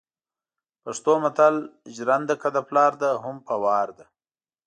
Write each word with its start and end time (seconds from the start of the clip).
پښتو 0.83 1.13
متل 1.23 1.55
ژرنده 1.95 2.35
که 2.41 2.49
دپلار 2.57 2.91
ده 3.01 3.09
هم 3.23 3.37
په 3.47 3.55
وار 3.63 3.87
ده 3.97 4.05